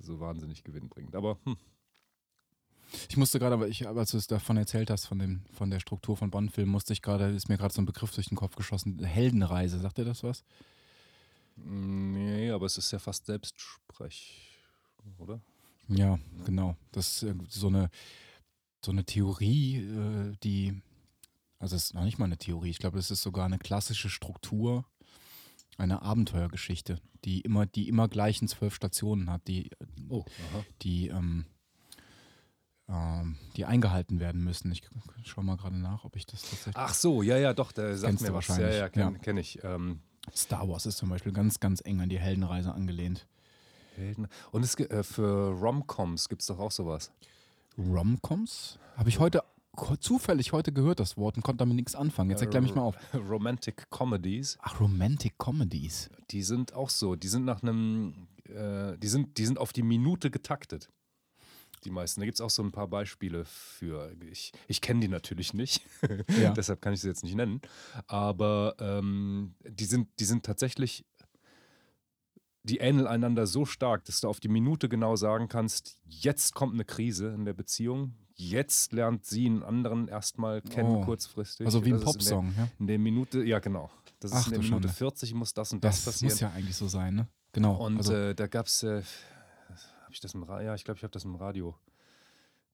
so 0.01 0.19
wahnsinnig 0.19 0.63
gewinnbringend. 0.63 1.15
Aber 1.15 1.37
hm, 1.43 1.57
Ich 3.09 3.17
musste 3.17 3.39
gerade, 3.39 3.53
aber 3.53 3.67
ich, 3.67 3.87
als 3.87 4.11
du 4.11 4.17
es 4.17 4.27
davon 4.27 4.57
erzählt 4.57 4.89
hast, 4.89 5.05
von, 5.05 5.19
dem, 5.19 5.43
von 5.51 5.69
der 5.69 5.79
Struktur 5.79 6.17
von 6.17 6.31
Bond-Filmen, 6.31 6.71
musste 6.71 6.93
ich 6.93 7.01
gerade, 7.01 7.29
ist 7.29 7.49
mir 7.49 7.57
gerade 7.57 7.73
so 7.73 7.81
ein 7.81 7.85
Begriff 7.85 8.11
durch 8.11 8.27
den 8.27 8.37
Kopf 8.37 8.55
geschossen. 8.55 9.03
Heldenreise, 9.03 9.79
sagt 9.79 9.97
dir 9.97 10.05
das 10.05 10.23
was? 10.23 10.43
nee, 11.55 12.49
aber 12.51 12.65
es 12.65 12.77
ist 12.77 12.91
ja 12.91 12.99
fast 12.99 13.25
Selbstsprech, 13.25 14.57
oder? 15.17 15.39
Ja, 15.87 16.19
genau. 16.45 16.75
Das 16.91 17.23
ist 17.23 17.35
so 17.49 17.67
eine, 17.67 17.89
so 18.83 18.91
eine 18.91 19.05
Theorie, 19.05 19.77
äh, 19.77 20.35
die, 20.43 20.81
also 21.59 21.75
es 21.75 21.85
ist 21.85 21.93
noch 21.93 22.03
nicht 22.03 22.17
mal 22.17 22.25
eine 22.25 22.37
Theorie, 22.37 22.69
ich 22.69 22.79
glaube, 22.79 22.99
es 22.99 23.11
ist 23.11 23.21
sogar 23.21 23.45
eine 23.45 23.59
klassische 23.59 24.09
Struktur 24.09 24.85
einer 25.77 26.03
Abenteuergeschichte, 26.03 26.99
die 27.25 27.41
immer, 27.41 27.65
die 27.65 27.87
immer 27.87 28.07
gleichen 28.07 28.47
zwölf 28.47 28.75
Stationen 28.75 29.29
hat, 29.29 29.47
die, 29.47 29.71
Oh, 30.09 30.25
die, 30.81 31.07
ähm, 31.07 31.45
ähm, 32.89 33.37
die 33.55 33.65
eingehalten 33.65 34.19
werden 34.19 34.43
müssen. 34.43 34.71
Ich 34.71 34.83
schaue 35.23 35.43
mal 35.43 35.57
gerade 35.57 35.77
nach, 35.77 36.03
ob 36.03 36.15
ich 36.15 36.25
das 36.25 36.41
tatsächlich. 36.41 36.75
Ach 36.75 36.93
so, 36.93 37.21
ja, 37.21 37.37
ja, 37.37 37.53
doch, 37.53 37.71
der 37.71 37.97
sagt 37.97 38.13
mir 38.13 38.19
was. 38.19 38.27
Ja, 38.27 38.33
wahrscheinlich, 38.33 38.75
ja, 38.77 38.89
kenne 38.89 39.11
ja. 39.13 39.17
kenn 39.19 39.37
ich. 39.37 39.63
Ähm, 39.63 40.01
Star 40.35 40.67
Wars 40.67 40.85
ist 40.85 40.97
zum 40.97 41.09
Beispiel 41.09 41.31
ganz, 41.31 41.59
ganz 41.59 41.81
eng 41.83 42.01
an 42.01 42.09
die 42.09 42.19
Heldenreise 42.19 42.73
angelehnt. 42.73 43.27
Helden. 43.95 44.27
Und 44.51 44.63
es, 44.63 44.75
äh, 44.75 45.03
für 45.03 45.51
Romcoms 45.51 46.29
gibt 46.29 46.41
es 46.41 46.47
doch 46.47 46.59
auch 46.59 46.71
sowas. 46.71 47.11
Romcoms? 47.77 48.79
Habe 48.95 49.09
ich 49.09 49.19
heute 49.19 49.43
zufällig 49.99 50.51
heute 50.51 50.71
gehört, 50.71 50.99
das 50.99 51.17
Wort, 51.17 51.35
und 51.35 51.43
konnte 51.43 51.59
damit 51.59 51.75
nichts 51.75 51.95
anfangen. 51.95 52.29
Jetzt 52.29 52.41
erklär 52.41 52.61
mich 52.61 52.75
mal 52.75 52.83
auf. 52.83 52.95
Romantic 53.13 53.89
Comedies. 53.89 54.57
Ach, 54.61 54.79
Romantic 54.79 55.37
Comedies. 55.37 56.09
Die 56.29 56.43
sind 56.43 56.73
auch 56.73 56.89
so. 56.89 57.15
Die 57.15 57.27
sind 57.27 57.45
nach 57.45 57.63
einem, 57.63 58.27
äh, 58.47 58.97
die, 58.97 59.07
sind, 59.07 59.37
die 59.37 59.45
sind 59.45 59.57
auf 59.57 59.73
die 59.73 59.83
Minute 59.83 60.29
getaktet. 60.29 60.89
Die 61.85 61.91
meisten. 61.91 62.21
Da 62.21 62.25
gibt 62.25 62.35
es 62.35 62.41
auch 62.41 62.49
so 62.49 62.63
ein 62.63 62.71
paar 62.71 62.87
Beispiele 62.87 63.43
für. 63.45 64.11
Ich, 64.31 64.51
ich 64.67 64.79
kenne 64.81 64.99
die 65.01 65.07
natürlich 65.07 65.53
nicht. 65.53 65.81
Ja. 66.41 66.51
Deshalb 66.53 66.81
kann 66.81 66.93
ich 66.93 67.01
sie 67.01 67.07
jetzt 67.07 67.23
nicht 67.23 67.35
nennen. 67.35 67.61
Aber 68.07 68.75
ähm, 68.79 69.55
die, 69.67 69.85
sind, 69.85 70.07
die 70.19 70.25
sind 70.25 70.45
tatsächlich. 70.45 71.05
Die 72.65 72.77
ähneln 72.77 73.07
einander 73.07 73.45
so 73.45 73.65
stark, 73.65 74.05
dass 74.05 74.21
du 74.21 74.29
auf 74.29 74.39
die 74.39 74.47
Minute 74.47 74.87
genau 74.87 75.15
sagen 75.17 75.49
kannst: 75.49 75.97
jetzt 76.05 76.53
kommt 76.53 76.73
eine 76.73 76.85
Krise 76.85 77.27
in 77.29 77.43
der 77.45 77.53
Beziehung. 77.53 78.15
Jetzt 78.35 78.93
lernt 78.93 79.25
sie 79.25 79.45
einen 79.45 79.63
anderen 79.63 80.07
erstmal 80.07 80.61
kennen, 80.61 80.95
Oh. 80.95 81.01
kurzfristig. 81.05 81.65
Also 81.67 81.85
wie 81.85 81.93
ein 81.93 81.99
Das 82.01 82.15
ist 82.15 82.15
in 82.15 82.29
der- 82.29 82.35
Popsong, 82.35 82.53
ja? 82.57 82.67
In 82.79 82.87
der 82.87 82.99
Minute, 82.99 83.43
ja 83.43 83.59
genau. 83.59 83.91
Das 84.19 84.31
ist 84.31 84.37
Ach, 84.37 84.45
in 84.47 84.51
der 84.53 84.59
Minute 84.61 84.87
Schande. 84.87 84.89
40 84.89 85.33
muss 85.33 85.53
das 85.53 85.71
und 85.73 85.83
das, 85.83 85.97
Das 85.97 86.05
passieren. 86.15 86.33
muss 86.33 86.39
ja 86.39 86.51
eigentlich 86.51 86.75
so 86.75 86.87
sein, 86.87 87.13
ne? 87.15 87.27
Genau. 87.51 87.75
Und 87.85 87.97
also, 87.97 88.13
äh, 88.15 88.33
da 88.33 88.47
gab 88.47 88.65
es, 88.67 88.81
äh, 88.81 89.03
habe 90.13 90.17
ich 90.17 90.19
das 90.21 90.35
im 90.35 90.43
Radio, 90.43 90.67
ja, 90.67 90.75
ich 90.75 90.83
glaube, 90.83 90.99
ich 90.99 91.03
habe 91.03 91.11
das 91.11 91.25
im 91.25 91.35
Radio 91.35 91.75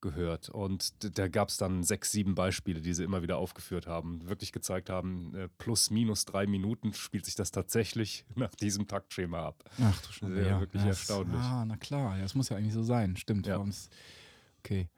gehört. 0.02 0.50
Und 0.50 1.18
da 1.18 1.28
gab 1.30 1.48
es 1.50 1.58
dann 1.58 1.84
sechs, 1.84 2.12
sieben 2.12 2.36
Beispiele, 2.36 2.82
die 2.82 2.94
sie 2.94 3.04
immer 3.06 3.22
wieder 3.22 3.38
aufgeführt 3.38 3.88
haben, 3.88 4.28
wirklich 4.28 4.52
gezeigt 4.52 4.90
haben, 4.90 5.34
äh, 5.36 5.48
plus, 5.58 5.90
minus 5.90 6.26
drei 6.26 6.48
Minuten 6.48 6.94
spielt 6.94 7.26
sich 7.26 7.36
das 7.36 7.52
tatsächlich 7.52 8.26
nach 8.36 8.54
diesem 8.56 8.88
Taktschema 8.88 9.46
ab. 9.48 9.64
ach 9.82 10.02
du 10.02 10.12
Schande, 10.12 10.46
ja. 10.46 10.60
wirklich 10.60 10.84
das- 10.84 11.00
erstaunlich. 11.00 11.40
Ah, 11.42 11.64
na 11.66 11.78
klar, 11.78 12.18
ja, 12.18 12.24
das 12.24 12.36
muss 12.36 12.50
ja 12.50 12.58
eigentlich 12.58 12.74
so 12.74 12.84
sein. 12.84 13.16
Stimmt. 13.16 13.48
Ja. 13.48 13.64
Okay. 14.60 14.90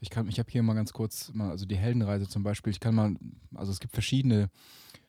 Ich, 0.00 0.10
kann- 0.10 0.28
ich 0.28 0.38
habe 0.38 0.50
hier 0.52 0.62
mal 0.62 0.74
ganz 0.74 0.92
kurz, 0.92 1.32
mal, 1.34 1.50
also 1.50 1.66
die 1.66 1.76
Heldenreise 1.76 2.28
zum 2.28 2.42
Beispiel, 2.44 2.70
ich 2.72 2.78
kann 2.80 2.94
mal, 2.94 3.16
also 3.54 3.72
es 3.72 3.80
gibt 3.80 3.94
verschiedene, 3.94 4.50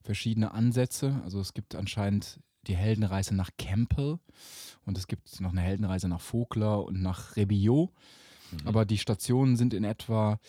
verschiedene 0.03 0.51
Ansätze. 0.53 1.21
Also 1.23 1.39
es 1.39 1.53
gibt 1.53 1.75
anscheinend 1.75 2.39
die 2.67 2.75
Heldenreise 2.75 3.35
nach 3.35 3.51
Campbell 3.57 4.19
und 4.85 4.97
es 4.97 5.07
gibt 5.07 5.39
noch 5.41 5.51
eine 5.51 5.61
Heldenreise 5.61 6.07
nach 6.07 6.21
Vogler 6.21 6.85
und 6.85 7.01
nach 7.01 7.35
Rebillot. 7.35 7.91
Aber 8.65 8.85
die 8.85 8.97
Stationen 8.97 9.57
sind 9.57 9.73
in 9.73 9.83
etwa 9.83 10.39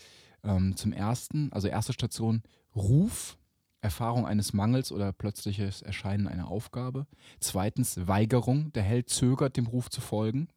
ähm, 0.44 0.76
zum 0.76 0.92
ersten, 0.92 1.52
also 1.52 1.68
erste 1.68 1.92
Station 1.92 2.42
Ruf, 2.76 3.36
Erfahrung 3.80 4.26
eines 4.26 4.52
Mangels 4.52 4.92
oder 4.92 5.12
plötzliches 5.12 5.82
Erscheinen 5.82 6.28
einer 6.28 6.48
Aufgabe. 6.48 7.06
Zweitens 7.40 8.06
Weigerung, 8.06 8.72
der 8.72 8.82
Held 8.82 9.08
zögert, 9.08 9.56
dem 9.56 9.66
Ruf 9.66 9.90
zu 9.90 10.00
folgen. 10.00 10.48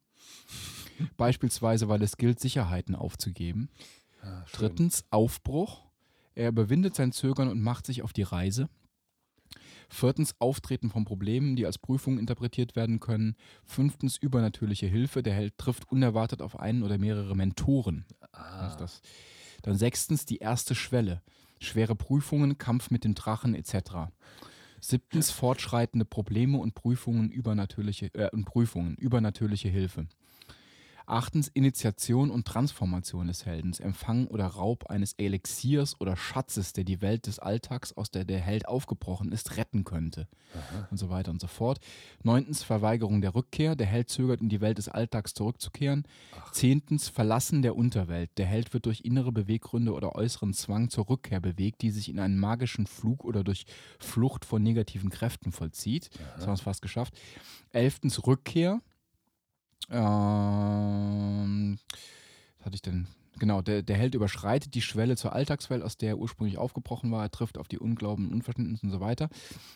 Beispielsweise, 1.18 1.88
weil 1.88 2.02
es 2.04 2.18
gilt, 2.18 2.40
Sicherheiten 2.40 2.96
aufzugeben. 2.96 3.70
Ah, 4.22 4.46
schön. 4.46 4.60
Drittens 4.60 5.04
Aufbruch. 5.10 5.84
Er 6.34 6.50
überwindet 6.50 6.96
sein 6.96 7.12
Zögern 7.12 7.48
und 7.48 7.62
macht 7.62 7.86
sich 7.86 8.04
auf 8.04 8.14
die 8.14 8.24
Reise. 8.24 8.70
Viertens 9.94 10.36
Auftreten 10.40 10.90
von 10.90 11.04
Problemen, 11.04 11.58
die 11.58 11.66
als 11.66 11.78
Prüfung 11.78 12.18
interpretiert 12.18 12.78
werden 12.78 13.02
können. 13.02 13.36
Fünftens 13.66 14.16
übernatürliche 14.18 14.88
Hilfe. 14.88 15.22
Der 15.22 15.34
Held 15.34 15.58
trifft 15.58 15.92
unerwartet 15.92 16.42
auf 16.42 16.58
einen 16.58 16.84
oder 16.84 16.98
mehrere 16.98 17.36
Mentoren. 17.36 18.06
Das? 18.78 19.02
Dann 19.64 19.78
sechstens 19.78 20.26
die 20.26 20.38
erste 20.38 20.76
Schwelle. 20.76 21.22
Schwere 21.60 21.96
Prüfungen, 21.96 22.58
Kampf 22.58 22.90
mit 22.90 23.04
dem 23.04 23.16
Drachen 23.16 23.54
etc. 23.54 24.10
Siebtens 24.80 25.30
fortschreitende 25.30 26.06
Probleme 26.06 26.58
und 26.58 26.74
Prüfungen 26.74 27.30
übernatürliche 27.30 28.08
äh, 28.14 28.30
und 28.32 28.46
Prüfungen 28.46 28.96
übernatürliche 28.96 29.68
Hilfe. 29.68 30.08
Achtens 31.06 31.48
Initiation 31.48 32.32
und 32.32 32.48
Transformation 32.48 33.28
des 33.28 33.46
Heldens, 33.46 33.80
Empfang 33.80 34.28
oder 34.28 34.46
Raub 34.48 34.88
eines 34.88 35.14
Elixiers 35.14 36.00
oder 36.00 36.16
Schatzes, 36.16 36.74
der 36.74 36.84
die 36.84 37.02
Welt 37.02 37.28
des 37.28 37.40
Alltags, 37.40 37.94
aus 37.94 38.12
der 38.12 38.26
der 38.26 38.40
Held 38.40 38.68
aufgebrochen 38.68 39.32
ist, 39.32 39.58
retten 39.58 39.84
könnte. 39.84 40.28
Und 40.90 40.98
so 40.98 41.10
weiter 41.10 41.32
und 41.32 41.40
so 41.40 41.48
fort. 41.48 41.80
Neuntens 42.24 42.64
Verweigerung 42.64 43.22
der 43.22 43.36
Rückkehr, 43.36 43.76
der 43.76 43.88
Held 43.88 44.10
zögert 44.10 44.42
in 44.42 44.50
die 44.50 44.62
Welt 44.62 44.78
des 44.78 44.90
Alltags 44.90 45.34
zurückzukehren. 45.34 46.04
Zehntens 46.52 47.08
Verlassen 47.08 47.62
der 47.62 47.76
Unterwelt, 47.76 48.32
der 48.38 48.46
Held 48.46 48.74
wird 48.74 48.86
durch 48.86 49.02
innere 49.02 49.32
Beweggründe 49.32 49.94
oder 49.94 50.16
äußeren 50.16 50.54
Zwang 50.54 50.90
zur 50.90 51.10
Rückkehr 51.10 51.40
bewegt, 51.40 51.82
die 51.82 51.92
sich 51.92 52.10
in 52.10 52.20
einen 52.20 52.38
magischen 52.38 52.86
Flug 52.86 53.24
oder 53.24 53.44
durch 53.44 53.66
Flucht 54.00 54.46
vor 54.46 54.60
negativen 54.60 55.10
Kräften 55.10 55.52
vollzieht. 55.52 56.10
Das 56.36 56.42
haben 56.42 56.52
wir 56.52 56.56
es 56.56 56.62
fast 56.62 56.82
geschafft. 56.82 57.14
Elftens 57.72 58.28
Rückkehr, 58.28 58.82
ähm, 59.90 61.78
was 62.60 62.66
hatte 62.66 62.76
ich 62.76 62.82
denn? 62.82 63.08
Genau, 63.40 63.62
der, 63.62 63.82
der 63.82 63.96
Held 63.98 64.14
überschreitet 64.14 64.76
die 64.76 64.82
Schwelle 64.84 65.16
zur 65.16 65.34
Alltagswelt, 65.34 65.82
aus 65.82 65.98
der 65.98 66.10
er 66.10 66.18
ursprünglich 66.20 66.58
aufgebrochen 66.60 67.12
war. 67.12 67.24
Er 67.24 67.32
trifft 67.32 67.58
auf 67.58 67.68
die 67.68 67.80
Unglauben, 67.80 68.32
Unverständnis 68.32 68.84
und 68.84 68.92
so 68.92 69.00
weiter. 69.00 69.30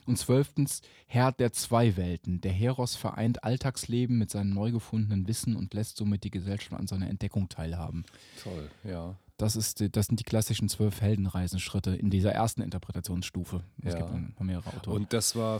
Und 0.05 0.17
zwölftens, 0.19 0.81
Herr 1.07 1.31
der 1.31 1.51
zwei 1.51 1.97
Welten. 1.97 2.41
Der 2.41 2.51
Heros 2.51 2.95
vereint 2.95 3.43
Alltagsleben 3.43 4.19
mit 4.19 4.29
seinem 4.29 4.53
neu 4.53 4.71
gefundenen 4.71 5.27
Wissen 5.27 5.55
und 5.55 5.73
lässt 5.73 5.97
somit 5.97 6.23
die 6.25 6.31
Gesellschaft 6.31 6.79
an 6.79 6.85
seiner 6.85 7.09
Entdeckung 7.09 7.49
teilhaben. 7.49 8.05
Toll, 8.43 8.69
ja. 8.83 9.15
Das, 9.37 9.55
ist, 9.55 9.83
das 9.95 10.07
sind 10.07 10.19
die 10.19 10.23
klassischen 10.25 10.69
zwölf 10.69 11.01
Heldenreisenschritte 11.01 11.95
in 11.95 12.09
dieser 12.11 12.33
ersten 12.33 12.61
Interpretationsstufe. 12.61 13.63
Es 13.81 13.93
Ja. 13.95 14.01
gibt 14.05 14.39
mehrere 14.41 14.69
Autoren. 14.75 14.95
Und 14.97 15.13
das 15.13 15.35
war 15.35 15.59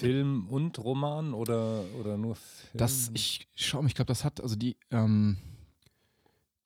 Film 0.00 0.46
und 0.48 0.78
Roman 0.78 1.34
oder, 1.34 1.84
oder 2.00 2.16
nur 2.16 2.36
Film? 2.36 2.70
Das, 2.78 3.10
ich 3.14 3.46
schau 3.54 3.80
mal, 3.82 3.88
ich 3.88 3.94
glaube, 3.94 4.08
das 4.08 4.24
hat, 4.24 4.40
also 4.40 4.56
die, 4.56 4.76
ähm, 4.90 5.36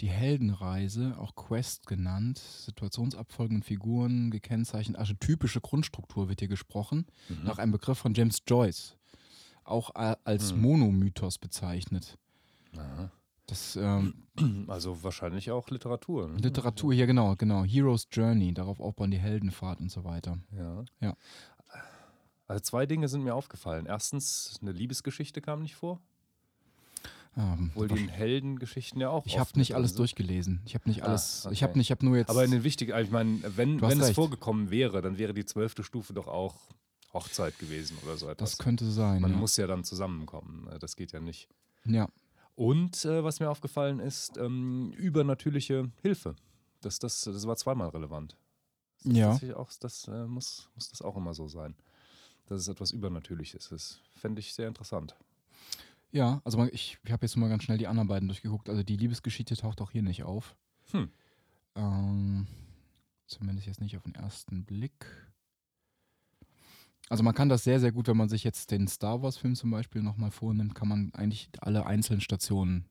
die 0.00 0.08
Heldenreise, 0.08 1.16
auch 1.18 1.34
Quest 1.34 1.86
genannt, 1.86 2.38
Situationsabfolgen 2.38 3.56
und 3.56 3.64
Figuren 3.64 4.30
gekennzeichnet, 4.30 4.96
archetypische 4.98 5.60
Grundstruktur 5.60 6.28
wird 6.28 6.40
hier 6.40 6.48
gesprochen, 6.48 7.06
Mhm. 7.28 7.44
nach 7.44 7.58
einem 7.58 7.72
Begriff 7.72 7.98
von 7.98 8.14
James 8.14 8.38
Joyce, 8.46 8.96
auch 9.64 9.90
als 10.24 10.52
Mhm. 10.54 10.60
Monomythos 10.62 11.38
bezeichnet. 11.38 12.16
Aha. 12.76 13.10
Das 13.46 13.76
ähm, 13.76 14.14
Also 14.68 15.02
wahrscheinlich 15.02 15.50
auch 15.50 15.68
Literatur. 15.70 16.28
ne? 16.28 16.36
Literatur 16.38 16.92
hier, 16.94 17.06
genau, 17.06 17.34
genau, 17.34 17.64
Hero's 17.64 18.06
Journey, 18.12 18.54
darauf 18.54 18.78
aufbauen 18.78 19.10
die 19.10 19.18
Heldenfahrt 19.18 19.80
und 19.80 19.90
so 19.90 20.04
weiter. 20.04 20.38
Ja. 20.52 20.84
Ja. 21.00 21.16
Also 22.48 22.62
zwei 22.62 22.86
Dinge 22.86 23.08
sind 23.08 23.22
mir 23.24 23.34
aufgefallen. 23.34 23.86
Erstens, 23.86 24.58
eine 24.62 24.72
Liebesgeschichte 24.72 25.40
kam 25.40 25.62
nicht 25.62 25.76
vor, 25.76 26.00
Ähm, 27.36 27.70
obwohl 27.74 27.88
die 27.88 28.00
in 28.04 28.08
Heldengeschichten 28.08 29.00
ja 29.00 29.10
auch 29.10 29.26
ich 29.26 29.38
habe 29.38 29.50
nicht 29.58 29.74
alles 29.74 29.90
sind. 29.90 29.98
durchgelesen. 29.98 30.60
Ich 30.64 30.74
habe 30.74 30.88
nicht 30.88 31.02
Ah, 31.02 31.08
alles, 31.08 31.40
ich 31.44 31.58
okay. 31.58 31.62
habe 31.64 31.78
nicht, 31.78 31.86
ich 31.88 31.90
habe 31.92 32.04
nur 32.04 32.16
jetzt. 32.16 32.30
Aber 32.30 32.44
in 32.44 32.50
den 32.50 32.64
wichtigen, 32.64 32.98
ich 32.98 33.10
meine, 33.10 33.40
wenn, 33.56 33.80
wenn 33.80 34.00
es 34.00 34.10
vorgekommen 34.12 34.70
wäre, 34.70 35.02
dann 35.02 35.18
wäre 35.18 35.34
die 35.34 35.44
zwölfte 35.44 35.84
Stufe 35.84 36.14
doch 36.14 36.26
auch 36.26 36.56
Hochzeit 37.12 37.58
gewesen 37.58 37.96
oder 38.04 38.16
so 38.16 38.28
etwas. 38.28 38.50
das 38.52 38.58
könnte 38.58 38.90
sein. 38.90 39.20
Man 39.20 39.32
ja. 39.32 39.36
muss 39.36 39.56
ja 39.56 39.66
dann 39.66 39.84
zusammenkommen. 39.84 40.68
äh, 40.72 40.78
Das 40.78 40.96
geht 40.96 41.12
ja 41.12 41.20
nicht. 41.20 41.48
ja. 41.84 42.08
Und 42.54 43.04
äh, 43.04 43.22
was 43.22 43.38
mir 43.38 43.48
aufgefallen 43.50 44.00
ist, 44.00 44.36
ähm, 44.36 44.90
übernatürliche 44.96 45.92
Hilfe. 46.02 46.34
Das, 46.80 46.98
das, 46.98 47.20
das 47.20 47.46
war 47.46 47.54
zweimal 47.56 47.90
relevant. 47.90 48.36
Das, 49.04 49.12
Ja. 49.16 49.30
tatsächlich 49.30 49.56
Auch, 49.56 49.70
das 49.78 50.08
äh, 50.08 50.26
muss, 50.26 50.68
muss 50.74 50.88
das 50.90 51.00
auch 51.02 51.16
immer 51.16 51.34
so 51.34 51.46
sein. 51.46 51.76
Dass 52.48 52.62
es 52.62 52.68
etwas 52.68 52.90
Übernatürliches 52.92 53.70
ist. 53.72 54.00
Fände 54.14 54.40
ich 54.40 54.54
sehr 54.54 54.68
interessant. 54.68 55.14
Ja, 56.10 56.40
also 56.44 56.56
mal, 56.56 56.70
ich, 56.72 56.98
ich 57.04 57.12
habe 57.12 57.26
jetzt 57.26 57.36
mal 57.36 57.48
ganz 57.50 57.62
schnell 57.64 57.76
die 57.78 57.86
anderen 57.86 58.08
beiden 58.08 58.28
durchgeguckt. 58.28 58.68
Also 58.70 58.82
die 58.82 58.96
Liebesgeschichte 58.96 59.54
taucht 59.56 59.80
auch 59.82 59.90
hier 59.90 60.02
nicht 60.02 60.22
auf. 60.22 60.56
Hm. 60.92 61.10
Ähm, 61.74 62.46
zumindest 63.26 63.66
jetzt 63.66 63.80
nicht 63.82 63.96
auf 63.96 64.04
den 64.04 64.14
ersten 64.14 64.64
Blick. 64.64 65.04
Also 67.10 67.22
man 67.22 67.34
kann 67.34 67.48
das 67.48 67.64
sehr, 67.64 67.80
sehr 67.80 67.92
gut, 67.92 68.06
wenn 68.08 68.16
man 68.16 68.28
sich 68.28 68.44
jetzt 68.44 68.70
den 68.70 68.86
Star 68.88 69.22
Wars-Film 69.22 69.54
zum 69.54 69.70
Beispiel 69.70 70.02
nochmal 70.02 70.30
vornimmt, 70.30 70.74
kann 70.74 70.88
man 70.88 71.12
eigentlich 71.14 71.48
alle 71.60 71.86
einzelnen 71.86 72.20
Stationen 72.20 72.86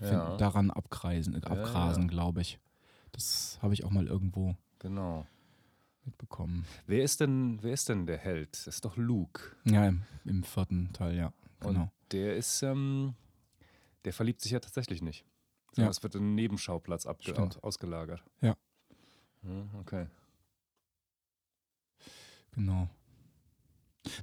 Ja. 0.00 0.36
daran 0.36 0.70
abkreisen, 0.70 1.34
äh, 1.34 1.40
Ja, 1.40 1.46
abgrasen, 1.50 2.04
ja. 2.04 2.08
glaube 2.08 2.40
ich. 2.40 2.58
Das 3.12 3.58
habe 3.62 3.74
ich 3.74 3.84
auch 3.84 3.90
mal 3.90 4.06
irgendwo 4.06 4.54
Genau. 4.80 5.26
Mitbekommen. 6.08 6.64
Wer 6.86 7.02
ist 7.04 7.20
denn, 7.20 7.58
wer 7.62 7.72
ist 7.74 7.88
denn 7.88 8.06
der 8.06 8.18
Held? 8.18 8.52
Das 8.52 8.66
ist 8.66 8.84
doch 8.84 8.96
Luke. 8.96 9.42
Ja, 9.64 9.86
im, 9.86 10.02
im 10.24 10.42
vierten 10.42 10.92
Teil, 10.92 11.16
ja. 11.16 11.32
Genau. 11.60 11.82
Und 11.82 11.90
der 12.12 12.36
ist, 12.36 12.62
ähm, 12.62 13.14
der 14.04 14.12
verliebt 14.12 14.40
sich 14.40 14.52
ja 14.52 14.60
tatsächlich 14.60 15.02
nicht. 15.02 15.24
Ja. 15.76 15.88
Es 15.88 16.02
wird 16.02 16.14
in 16.14 16.22
einen 16.22 16.34
Nebenschauplatz 16.34 17.06
Stimmt. 17.20 17.38
aus- 17.38 17.58
ausgelagert. 17.62 18.22
Ja. 18.40 18.56
Hm, 19.42 19.68
Okay. 19.80 20.06
Genau. 22.52 22.88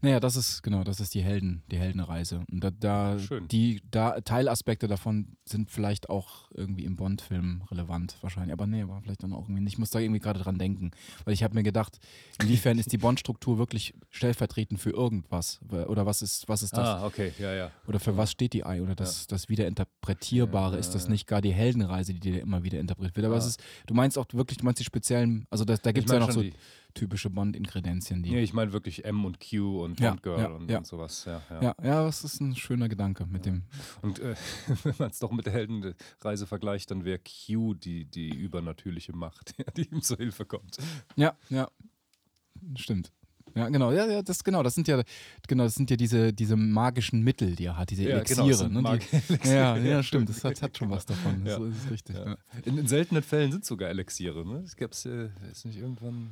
Naja, 0.01 0.19
das 0.19 0.35
ist, 0.35 0.61
genau, 0.63 0.83
das 0.83 0.99
ist 0.99 1.13
die 1.13 1.21
Helden, 1.21 1.63
die 1.71 1.77
Heldenreise. 1.77 2.43
Und 2.51 2.63
da, 2.63 2.71
da 2.71 3.19
Schön. 3.19 3.47
die, 3.47 3.81
da 3.91 4.19
Teilaspekte 4.21 4.87
davon 4.87 5.37
sind 5.45 5.69
vielleicht 5.71 6.09
auch 6.09 6.49
irgendwie 6.51 6.85
im 6.85 6.95
Bond-Film 6.95 7.63
relevant, 7.71 8.17
wahrscheinlich. 8.21 8.53
Aber 8.53 8.67
nee, 8.67 8.87
war 8.87 9.01
vielleicht 9.01 9.23
dann 9.23 9.33
auch 9.33 9.43
irgendwie 9.43 9.61
nicht. 9.61 9.73
Ich 9.73 9.79
muss 9.79 9.89
da 9.89 9.99
irgendwie 9.99 10.19
gerade 10.19 10.39
dran 10.39 10.57
denken. 10.57 10.91
Weil 11.23 11.33
ich 11.33 11.43
habe 11.43 11.53
mir 11.53 11.63
gedacht, 11.63 11.99
inwiefern 12.41 12.79
ist 12.79 12.91
die 12.91 12.97
Bond-Struktur 12.97 13.57
wirklich 13.57 13.93
stellvertretend 14.09 14.79
für 14.79 14.91
irgendwas? 14.91 15.59
Oder 15.69 16.05
was 16.05 16.21
ist, 16.21 16.47
was 16.47 16.63
ist 16.63 16.75
das? 16.77 16.87
Ah, 16.87 17.05
okay, 17.05 17.31
ja, 17.39 17.53
ja. 17.53 17.71
Oder 17.87 17.99
für 17.99 18.17
was 18.17 18.31
steht 18.31 18.53
die 18.53 18.65
Ei? 18.65 18.81
Oder 18.81 18.95
das, 18.95 19.27
das 19.27 19.49
Wiederinterpretierbare? 19.49 20.77
Ist 20.77 20.95
das 20.95 21.07
nicht 21.09 21.27
gar 21.27 21.41
die 21.41 21.53
Heldenreise, 21.53 22.13
die 22.13 22.19
dir 22.19 22.41
immer 22.41 22.63
wieder 22.63 22.79
interpretiert 22.79 23.15
wird? 23.15 23.25
Aber 23.27 23.37
es 23.37 23.45
ist, 23.45 23.63
du 23.87 23.93
meinst 23.93 24.17
auch 24.17 24.25
wirklich, 24.33 24.57
du 24.57 24.65
meinst 24.65 24.79
die 24.79 24.83
speziellen, 24.85 25.45
also 25.49 25.65
das, 25.65 25.81
da 25.81 25.91
gibt 25.91 26.07
es 26.07 26.13
ja 26.13 26.19
noch 26.19 26.31
so 26.31 26.41
die- 26.41 26.53
typische 26.95 27.29
Bond-Inkredenzien, 27.29 28.23
die. 28.23 28.31
Nee, 28.31 28.41
ich 28.41 28.53
meine 28.53 28.73
wirklich 28.73 29.05
M 29.05 29.23
und 29.25 29.39
Q 29.39 29.83
und 29.83 29.99
Ja, 29.99 30.09
Bond 30.09 30.23
Girl 30.23 30.39
ja, 30.39 30.47
und, 30.47 30.71
ja. 30.71 30.77
und 30.79 30.87
sowas. 30.87 31.25
Ja, 31.25 31.41
ja. 31.51 31.61
ja, 31.61 31.75
ja, 31.83 32.03
das 32.03 32.23
ist 32.23 32.41
ein 32.41 32.55
schöner 32.55 32.89
Gedanke 32.89 33.27
mit 33.27 33.45
dem. 33.45 33.63
Und 34.01 34.19
äh, 34.19 34.35
wenn 34.83 34.95
man 34.97 35.11
es 35.11 35.19
doch 35.19 35.31
mit 35.31 35.45
der 35.45 35.53
Heldenreise 35.53 36.47
vergleicht, 36.47 36.89
dann 36.89 37.05
wäre 37.05 37.19
Q 37.19 37.75
die, 37.75 38.05
die 38.05 38.29
übernatürliche 38.29 39.13
Macht, 39.13 39.53
die 39.77 39.87
ihm 39.89 40.01
zur 40.01 40.17
Hilfe 40.17 40.45
kommt. 40.45 40.77
Ja, 41.15 41.37
ja. 41.49 41.69
Stimmt. 42.75 43.11
Ja, 43.53 43.69
genau, 43.69 43.91
ja, 43.91 44.05
ja, 44.05 44.21
das 44.21 44.43
genau, 44.43 44.63
das 44.63 44.75
sind 44.75 44.87
ja 44.89 45.01
genau, 45.47 45.63
das 45.63 45.75
sind 45.75 45.89
ja 45.89 45.95
diese, 45.95 46.33
diese 46.33 46.57
magischen 46.57 47.21
Mittel, 47.21 47.55
die 47.55 47.65
er 47.65 47.77
hat, 47.77 47.89
diese 47.89 48.03
Ja, 48.03 48.17
Elixiere, 48.17 48.69
genau, 48.69 48.95
das 48.95 49.09
sind 49.09 49.29
ne? 49.29 49.37
Die, 49.43 49.47
ja, 49.49 49.77
ja, 49.77 50.03
stimmt, 50.03 50.27
das 50.27 50.43
hat, 50.43 50.61
hat 50.61 50.77
schon 50.77 50.89
was 50.89 51.05
davon. 51.05 51.45
Ja. 51.45 51.55
So 51.55 51.65
ist 51.65 51.85
es 51.85 51.91
richtig. 51.91 52.17
Ja. 52.17 52.35
In, 52.65 52.77
in 52.79 52.87
seltenen 52.87 53.23
Fällen 53.23 53.53
sind 53.53 53.63
sogar 53.63 53.89
Elixiere. 53.89 54.45
Ne? 54.45 54.57
Es 54.65 54.75
gab's, 54.75 55.05
äh, 55.05 55.29
ist 55.49 55.65
nicht 55.65 55.77
irgendwann. 55.77 56.31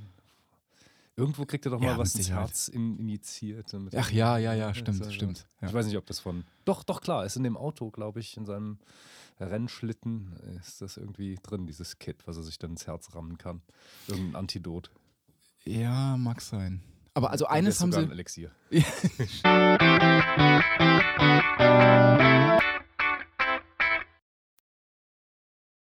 Irgendwo 1.15 1.45
kriegt 1.45 1.65
er 1.65 1.71
doch 1.71 1.79
mal 1.79 1.87
Ja, 1.87 1.97
was 1.97 2.15
ins. 2.15 2.31
Herz 2.31 2.67
in, 2.67 2.97
injiziert. 2.97 3.71
Ach 3.95 4.11
ja, 4.11 4.37
ja, 4.37 4.53
ja, 4.53 4.73
stimmt, 4.73 5.05
ja 5.05 5.11
stimmt. 5.11 5.45
Ja. 5.61 5.67
Ich 5.67 5.73
weiß 5.73 5.85
nicht, 5.85 5.97
ob 5.97 6.05
das 6.07 6.19
von. 6.19 6.43
Doch, 6.65 6.83
doch, 6.83 7.01
klar, 7.01 7.25
ist 7.25 7.35
in 7.35 7.43
dem 7.43 7.55
Auto, 7.55 7.91
glaube 7.91 8.19
ich, 8.19 8.35
in 8.35 8.45
seinem 8.45 8.79
Rennschlitten 9.39 10.33
ist 10.59 10.81
das 10.81 10.97
irgendwie 10.97 11.37
drin, 11.43 11.67
dieses 11.67 11.99
Kit, 11.99 12.25
was 12.27 12.37
er 12.37 12.43
sich 12.43 12.57
dann 12.57 12.71
ins 12.71 12.87
Herz 12.87 13.13
rammen 13.13 13.37
kann. 13.37 13.61
Irgendein 14.07 14.35
Antidot. 14.35 14.91
ja, 15.65 16.17
mag 16.17 16.41
sein. 16.41 16.81
Aber 17.15 17.29
also 17.29 17.45
eines 17.45 17.79
haben 17.79 17.91
sogar 17.91 18.07
sie. 18.07 18.11
Ein 18.11 18.13
Elixier. 18.13 18.51